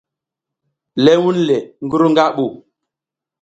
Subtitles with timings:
[1.03, 2.45] Le wunle ngi ru nga ɓu.